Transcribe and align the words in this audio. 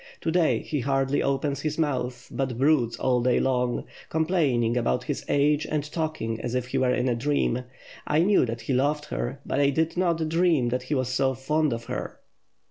To 0.21 0.31
day, 0.31 0.63
he 0.63 0.79
hardly 0.79 1.21
opens 1.21 1.61
his 1.61 1.77
mouth, 1.77 2.27
but 2.31 2.57
broods 2.57 2.95
all 2.95 3.21
day 3.21 3.39
long; 3.39 3.83
complaining 4.09 4.75
about 4.75 5.03
his 5.03 5.23
age 5.29 5.67
and 5.67 5.83
talking 5.91 6.41
as 6.41 6.55
if 6.55 6.69
he 6.69 6.79
were 6.79 6.91
in 6.91 7.07
a 7.07 7.13
dream. 7.13 7.65
I 8.07 8.17
knew 8.21 8.43
that 8.47 8.61
he 8.61 8.73
loved 8.73 9.05
her, 9.13 9.39
but 9.45 9.59
I 9.59 9.69
did 9.69 9.97
not 9.97 10.27
dream 10.27 10.69
that 10.69 10.81
he 10.89 10.95
was 10.95 11.09
so 11.09 11.35
fond 11.35 11.71
of 11.71 11.85
her." 11.85 12.19